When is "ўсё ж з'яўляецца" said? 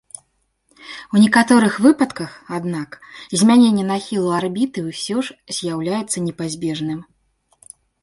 4.89-6.17